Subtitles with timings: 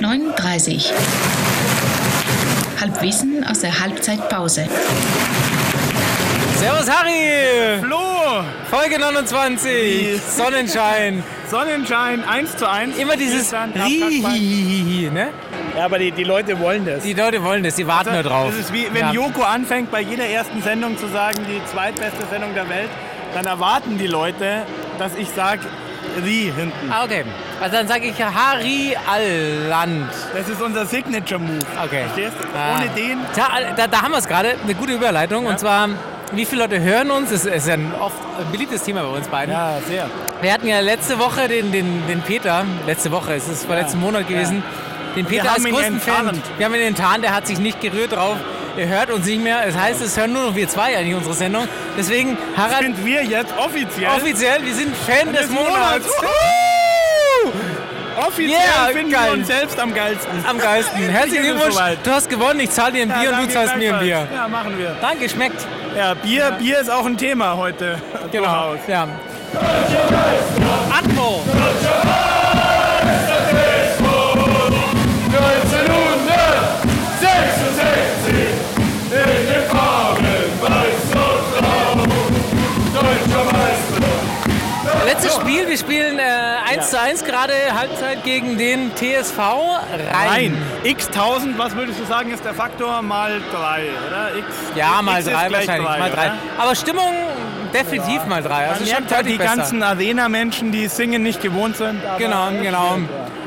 [0.00, 0.92] 29.
[2.80, 4.66] Halbwissen aus der Halbzeitpause.
[6.56, 7.78] Servus Harry!
[7.80, 8.42] Flo!
[8.68, 10.20] Folge 29!
[10.28, 11.22] Sonnenschein!
[11.48, 12.96] Sonnenschein 1 zu 1.
[12.98, 13.52] Immer dieses.
[13.52, 15.28] Rihihihi, ne?
[15.76, 17.04] Ja, aber die, die Leute wollen das.
[17.04, 18.50] Die Leute wollen das, die warten nur drauf.
[18.50, 19.12] Das ist wie wenn Ja.
[19.12, 22.90] Joko anfängt, bei jeder ersten Sendung zu sagen, die zweitbeste Sendung der Welt,
[23.34, 24.62] dann erwarten die Leute,
[24.98, 25.60] dass ich sage,
[26.24, 26.90] Ri hinten.
[26.90, 27.24] Ah, okay.
[27.60, 30.10] Also dann sage ich Harry Alland.
[30.34, 31.58] Das ist unser Signature-Move.
[31.84, 32.04] Okay.
[32.04, 32.58] Verstehst du?
[32.58, 32.76] Ah.
[32.76, 33.18] Ohne den.
[33.34, 35.46] Tja, da, da haben wir es gerade, eine gute Überleitung.
[35.46, 35.88] Und zwar,
[36.32, 37.30] wie viele Leute hören uns?
[37.30, 39.54] Das ist ja ein oft ein beliebtes Thema bei uns beiden.
[39.54, 40.08] Ja, sehr.
[40.40, 44.00] Wir hatten ja letzte Woche den, den, den Peter, letzte Woche, es ist vor letzten
[44.00, 44.62] Monat gewesen,
[45.14, 46.42] den Peter haben als größten Fan.
[46.56, 48.36] Wir haben ihn enttarnt, der hat sich nicht gerührt drauf.
[48.76, 49.66] Er hört uns nicht mehr.
[49.66, 51.68] Das heißt, es hören nur noch wir zwei eigentlich unsere Sendung.
[51.96, 54.08] Deswegen, Harald, Sind wir jetzt offiziell?
[54.16, 56.06] offiziell, wir sind Fan des des Monats.
[56.06, 56.10] Monats.
[58.26, 59.24] Offiziell Yeah, finden geil.
[59.26, 60.44] wir uns selbst am geilsten.
[60.48, 61.00] Am geilsten.
[61.08, 61.76] Herzlichen es Glückwunsch.
[62.04, 62.60] Du hast gewonnen.
[62.60, 64.28] Ich zahle dir ein Bier und du zahlst mir ein Bier.
[64.32, 64.94] Ja, machen wir.
[65.00, 65.66] Danke, schmeckt.
[65.96, 68.00] Ja, Bier, Bier ist auch ein Thema heute.
[68.30, 68.74] Genau.
[68.86, 69.08] Ja.
[70.90, 71.42] Atmo.
[85.72, 86.22] Wir spielen äh,
[86.76, 90.52] 1 zu 1 gerade Halbzeit gegen den TSV Rhein.
[90.52, 94.36] Nein, x 1000, was würdest du sagen, ist der Faktor mal 3, oder?
[94.36, 95.88] X, Ja, mal X ist 3 gleich wahrscheinlich.
[95.88, 96.20] drei, mal 3.
[96.24, 96.34] oder?
[96.58, 97.14] Aber Stimmung
[97.72, 98.68] definitiv mal 3.
[98.68, 99.56] Also Man schon halt die besser.
[99.56, 102.02] ganzen Arena-Menschen, die singen nicht gewohnt sind.
[102.18, 102.98] Genau, genau.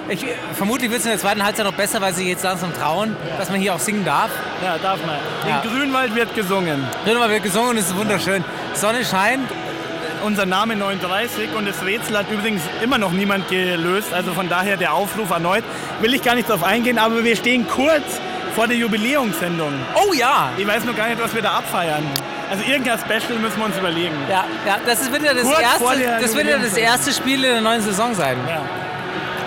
[0.10, 3.16] Ich, vermutlich wird es in der zweiten Halbzeit noch besser, weil sie jetzt langsam trauen,
[3.38, 4.32] dass man hier auch singen darf.
[4.64, 5.16] Ja, darf man.
[5.48, 5.62] Ja.
[5.62, 6.84] In Grünwald wird gesungen.
[7.06, 8.44] Drinnen wird gesungen und es ist wunderschön.
[8.74, 9.48] Sonne scheint.
[10.24, 14.14] Unser Name 39 und das Rätsel hat übrigens immer noch niemand gelöst.
[14.14, 15.64] Also von daher der Aufruf erneut.
[16.02, 18.20] Will ich gar nicht drauf eingehen, aber wir stehen kurz
[18.56, 19.74] vor der Jubiläumssendung.
[19.96, 20.52] Oh ja!
[20.58, 22.04] Ich weiß noch gar nicht, was wir da abfeiern.
[22.50, 24.16] Also irgendein Special müssen wir uns überlegen.
[24.30, 27.44] Ja, ja das ist, wird ja das, Kurz erste, das wird ja das erste Spiel
[27.44, 28.38] in der neuen Saison sein.
[28.48, 28.62] Ja.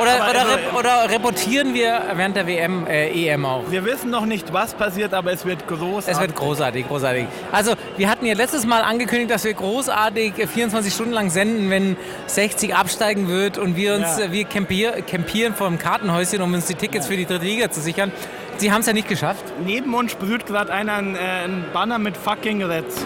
[0.00, 3.64] Oder, oder, also- rep oder reportieren wir während der WM, äh, EM auch.
[3.70, 6.08] Wir wissen noch nicht, was passiert, aber es wird groß.
[6.08, 7.26] Es wird großartig, großartig.
[7.52, 11.70] Also, wir hatten ja letztes Mal angekündigt, dass wir großartig äh, 24 Stunden lang senden,
[11.70, 14.32] wenn 60 absteigen wird und wir uns, Ja.
[14.32, 17.80] wir campier campieren vor dem Kartenhäuschen, um uns die Tickets für die dritte Liga zu
[17.80, 18.12] sichern.
[18.56, 19.44] Sie haben es ja nicht geschafft.
[19.64, 22.96] Neben uns sprüht gerade einer ein, äh, ein Banner mit fucking Reds.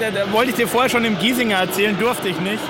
[0.00, 2.62] Da, da wollte ich dir vorher schon im Giesinger erzählen, durfte ich nicht.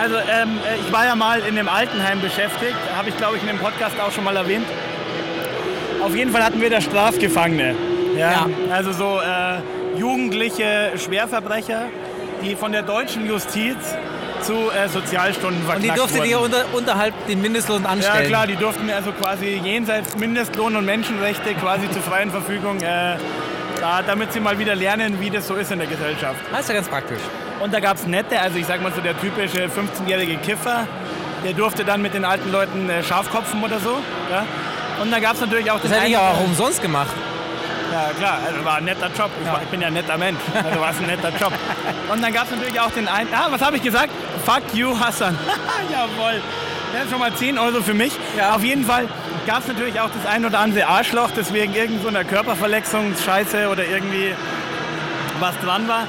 [0.00, 3.42] Also ähm, äh, ich war ja mal in dem Altenheim beschäftigt, habe ich glaube ich
[3.42, 4.66] in dem Podcast auch schon mal erwähnt.
[6.02, 7.74] Auf jeden Fall hatten wir da Strafgefangene.
[8.16, 8.46] Ja, Ja.
[8.70, 11.86] Also so äh, jugendliche Schwerverbrecher,
[12.42, 13.76] die von der deutschen Justiz
[14.42, 16.30] zu äh, Sozialstunden Und verknackt die durftet wurden.
[16.30, 18.28] ihr unter, unterhalb den Mindestlohn ja anstellen.
[18.28, 23.16] klar, die durften also quasi jenseits Mindestlohn und Menschenrechte quasi zur freien Verfügung, äh,
[23.80, 26.36] da, damit sie mal wieder lernen, wie das so ist in der Gesellschaft.
[26.50, 27.20] Das ist ja ganz praktisch.
[27.60, 30.86] Und da gab es nette, also ich sag mal so der typische 15-jährige Kiffer,
[31.44, 33.98] der durfte dann mit den alten Leuten äh, Schafkopfen oder so.
[34.30, 34.44] Ja?
[35.00, 37.14] Und dann gab es natürlich auch Das hätte ich auch umsonst gemacht.
[37.92, 39.30] Ja, klar, also war ein netter Job.
[39.40, 40.40] Ich, war, ich bin ja ein netter Mensch.
[40.54, 41.52] Also war es ein netter Job.
[42.12, 43.32] Und dann gab es natürlich auch den einen.
[43.32, 44.10] Ah, was habe ich gesagt?
[44.44, 45.38] Fuck you, Hassan.
[45.92, 46.42] Jawohl.
[46.96, 48.18] Das ist schon mal 10 Euro für mich.
[48.38, 48.54] Ja.
[48.54, 49.06] Auf jeden Fall
[49.46, 54.34] gab es natürlich auch das ein oder andere Arschloch, das wegen irgendeiner Körperverletzungsscheiße oder irgendwie
[55.38, 56.04] was dran war.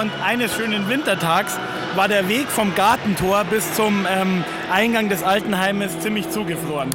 [0.00, 1.58] Und eines schönen Wintertags
[1.94, 4.42] war der Weg vom Gartentor bis zum ähm,
[4.72, 6.88] Eingang des Altenheimes ziemlich zugefroren.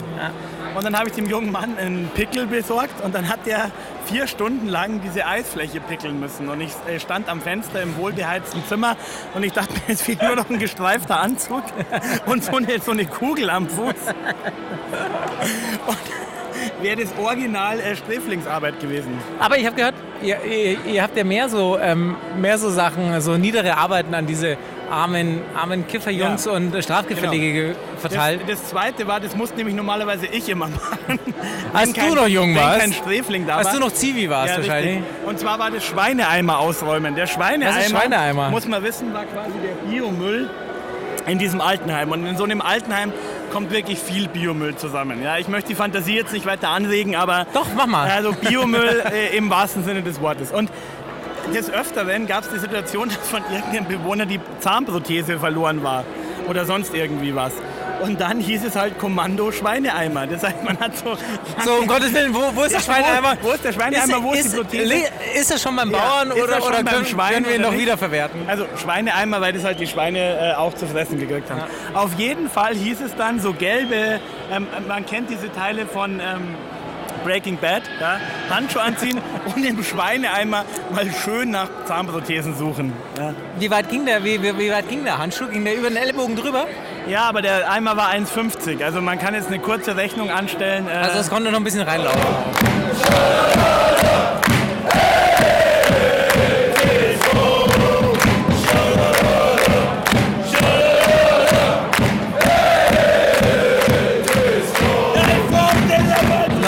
[0.76, 3.72] Und dann habe ich dem jungen Mann einen Pickel besorgt und dann hat der
[4.06, 6.50] vier Stunden lang diese Eisfläche pickeln müssen.
[6.50, 8.98] Und ich äh, stand am Fenster im wohlbeheizten Zimmer
[9.34, 11.64] und ich dachte mir, es fehlt nur noch ein gestreifter Anzug
[12.26, 13.96] und so eine, so eine Kugel am Fuß.
[15.88, 15.98] Und
[16.82, 19.18] wäre das Original äh, Sträflingsarbeit gewesen.
[19.40, 23.20] Aber ich habe gehört, ihr, ihr, ihr habt ja mehr so, ähm, mehr so Sachen,
[23.22, 24.58] so niedere Arbeiten an diese
[24.92, 26.52] armen, armen Kifferjungs Ja.
[26.54, 28.42] und Strafgefällige ge- verteilt.
[28.48, 31.20] Das, das zweite war, das musste nämlich normalerweise ich immer machen.
[31.74, 32.80] Als du kein- noch jung warst?
[32.80, 33.74] kein Sträfling da Als war.
[33.74, 34.96] du noch Zivi warst Ja, wahrscheinlich.
[34.98, 35.28] richtig.
[35.28, 37.16] Und zwar war das Schweineeimer ausräumen.
[37.16, 38.50] Der Schweineeimer, Schweineeimer?
[38.50, 40.50] muss man wissen, war quasi der Biomüll
[41.28, 42.12] in diesem Altenheim.
[42.12, 43.12] Und in so einem Altenheim
[43.52, 45.24] kommt wirklich viel Biomüll zusammen.
[45.24, 48.10] Ja, ich möchte die Fantasie jetzt nicht weiter anregen, aber Doch, mach mal.
[48.10, 50.52] also Biomüll äh, im wahrsten Sinne des Wortes.
[50.52, 50.70] Und
[51.54, 56.04] des Öfteren gab es die Situation, dass von irgendeinem Bewohner die Zahnprothese verloren war
[56.48, 57.54] oder sonst irgendwie was.
[58.02, 60.28] Und dann hieß es halt Kommando Schweineeimer.
[60.28, 61.16] Das heißt, man hat so.
[61.64, 63.38] So, um Gottes Willen, wo, wo ist der Schweineeimer?
[63.42, 64.22] Wo ist der Schweineeimer?
[64.22, 64.94] Wo ist, ist, die Prothese?
[65.34, 67.56] ist, er schon beim Ja, Bauern er oder, schon oder beim können, Schwein können wir
[67.56, 67.82] ihn noch nicht?
[67.82, 68.42] wiederverwerten?
[68.48, 71.64] Also Schweineeimer, weil das halt die Schweine äh, auch zu fressen gekriegt haben.
[71.94, 74.20] Auf jeden Fall hieß es dann so gelbe,
[74.52, 76.54] ähm, man kennt diese Teile von ähm,
[77.26, 78.20] Breaking Bad, ja?
[78.50, 79.20] Handschuhe anziehen
[79.56, 80.64] und im Schweineeimer
[80.94, 82.94] mal schön nach Zahnprothesen suchen.
[83.18, 83.34] Ja.
[83.60, 85.48] Wie weit ging der, wie, wie, wie weit ging der Handschuh?
[85.48, 86.66] Ging der über den Ellbogen drüber?
[87.08, 88.84] ja, aber der Eimer war 1,50.
[88.84, 90.88] Also man kann jetzt eine kurze Rechnung anstellen.
[90.88, 92.22] Äh, Also es konnte noch ein bisschen reinlaufen.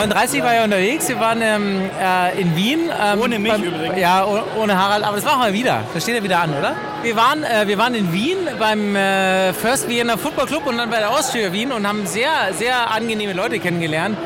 [0.08, 2.80] ...39 war ja unterwegs, wir waren ähm, äh, in Wien.
[2.90, 4.00] Ähm, Ohne mich übrigens.
[4.00, 5.84] Ja, oh- ohne Harald, aber das machen wir wieder.
[5.94, 6.76] Das steht ja wieder an, oder?
[7.04, 10.90] Wir waren, äh, wir waren in Wien beim äh, First Vienna Football Club und dann
[10.90, 14.18] bei der Austria Wien und haben sehr, sehr angenehme Leute kennengelernt.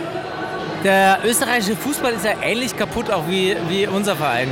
[0.83, 4.49] Der österreichische Fußball ist ja ähnlich kaputt auch wie, wie unser Verein.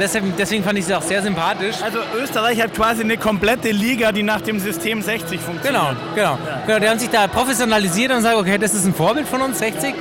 [0.00, 1.76] Deshalb, deswegen fand ich sie auch sehr sympathisch.
[1.82, 5.82] also Österreich hat quasi eine komplette Liga, die nach dem System 60 funktioniert.
[5.82, 6.38] Genau, genau.
[6.66, 6.78] genau.
[6.78, 9.94] Die haben sich da professionalisiert und sagen, okay, das ist ein Vorbild von uns, 60.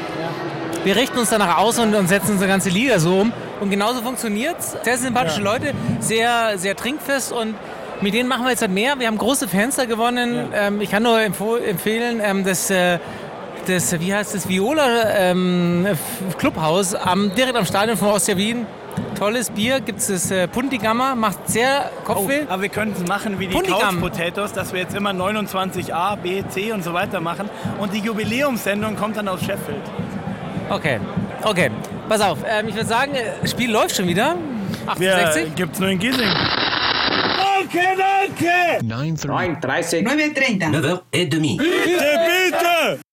[0.85, 3.33] Wir richten uns danach aus und, und setzen unsere ganze Liga so um.
[3.59, 4.77] Und genauso funktioniert es.
[4.83, 7.55] Sehr sympathische Leute, sehr, sehr trinkfest und
[8.01, 8.99] mit denen machen wir jetzt halt mehr.
[8.99, 10.49] Wir haben große da gewonnen.
[10.53, 12.99] Ähm, ich kann nur empfehlen, ähm, das, äh,
[13.65, 15.87] das, wie heißt das, Viola ähm,
[16.37, 18.67] Clubhaus am, direkt am Stadion von Austria Wien.
[19.17, 22.41] Tolles Bier, gibt es das äh, Puntigammer, macht sehr Kopfweh.
[22.47, 24.01] Aber wir könnten es machen wie die Puntigam.
[24.01, 27.49] Couch Potatoes, dass wir jetzt immer 29a, B, C und so weiter machen.
[27.79, 29.81] Und die Jubiläumssendung kommt dann aus Sheffield.
[30.69, 30.99] Okay,
[31.43, 31.69] okay.
[32.09, 34.35] Pass auf, ähm, ich würde sagen, das Spiel läuft schon wieder.
[34.97, 35.55] Wir 68.
[35.55, 36.27] gibt's nur in Giesing.
[36.27, 38.85] Danke, danke!
[38.85, 39.25] 9.30.
[39.61, 40.03] 9.30.
[40.03, 41.01] 9.30.
[41.11, 41.57] 9h30.
[41.57, 43.04] Bitte, bitte!